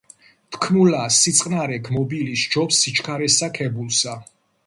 თქმულა: 0.53 1.01
სიწყნარე 1.17 1.77
გმობილი 1.89 2.33
სჯობს 2.45 2.81
სიჩქარესა 2.85 3.53
ქებულსა 3.59 4.19